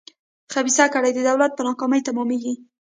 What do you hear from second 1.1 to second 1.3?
د